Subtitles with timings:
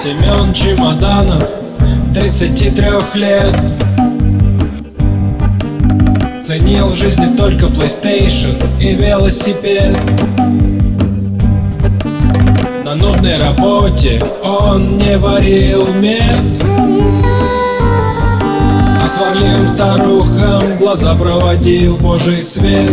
[0.00, 1.42] Семен Чемоданов,
[2.14, 3.60] 33 лет.
[6.40, 9.98] Ценил в жизни только PlayStation и велосипед.
[12.84, 16.62] На нудной работе он не варил мед.
[19.02, 22.92] А сварливым старухам глаза проводил божий свет.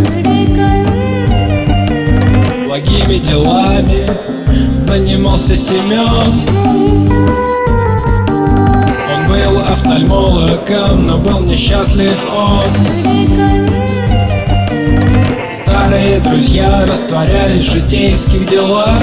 [2.66, 4.34] Благими делами
[4.86, 6.47] занимался Семен.
[9.14, 12.61] Он был офтальмологом, но был несчастлив он.
[15.52, 19.02] Старые друзья растворялись в житейских делах.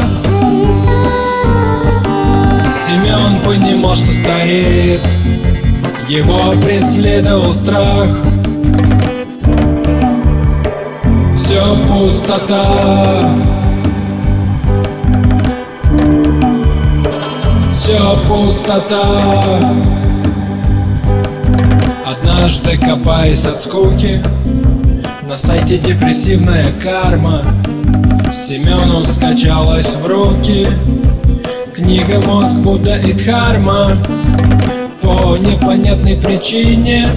[2.72, 5.00] Семен понимал, что стареет.
[6.08, 8.08] Его преследовал страх.
[11.34, 13.61] Все пустота
[17.92, 19.60] Все пустота.
[22.06, 24.22] Однажды копаясь от скуки
[25.28, 27.44] На сайте депрессивная карма.
[28.32, 30.68] Семену скачалась в руки.
[31.74, 33.98] Книга «Мозг, Будда и Дхарма»
[35.02, 37.10] По непонятной причине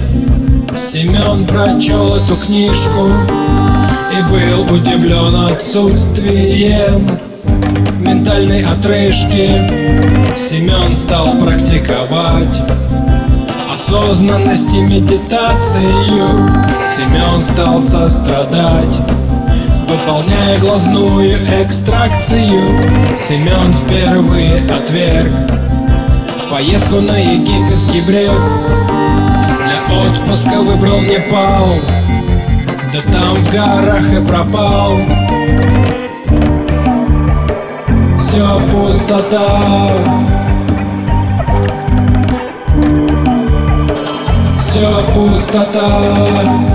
[0.76, 3.06] Семен прочел эту книжку
[4.12, 7.08] И был удивлен отсутствием
[7.98, 9.50] ментальной отрыжки.
[10.36, 12.62] Семен стал практиковать
[13.72, 16.28] осознанность и медитацию.
[16.84, 18.96] Семен стал сострадать
[19.88, 23.16] Выполняя глазную экстракцию.
[23.16, 25.32] Семен впервые отверг
[26.50, 28.32] Поездку на египетский брег
[29.46, 31.78] Для отпуска выбрал Непал
[32.92, 34.98] Да там в горах и пропал
[38.36, 39.88] Все пустота
[44.60, 46.66] Все пустота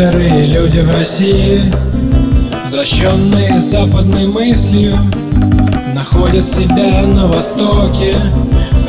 [0.00, 1.70] Некоторые люди в России,
[2.70, 4.96] Защенные западной мыслью,
[5.94, 8.16] Находят себя на Востоке,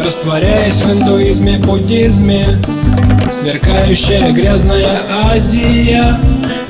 [0.06, 2.62] Растворяясь в индуизме, буддизме.
[3.30, 6.18] Сверкающая грязная Азия,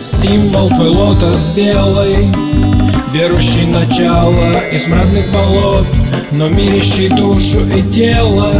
[0.02, 2.34] Символ твой лотос белый,
[3.14, 5.86] Берущий начало из мрачных болот,
[6.32, 8.60] Но мирящий душу и тело.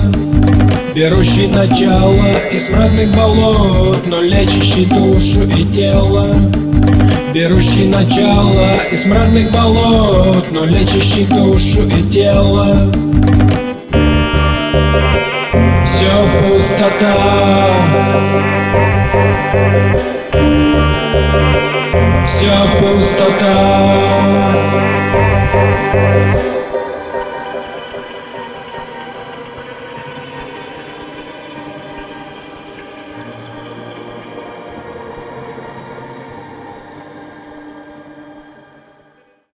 [0.94, 6.36] Берущий начало из мрачных болот, но лечащий душу и тело.
[7.34, 12.92] Берущий начало из мрачных болот, но лечащий душу и тело.
[15.86, 16.12] Все
[16.44, 17.70] пустота.
[22.28, 22.52] Все
[22.82, 24.12] пустота.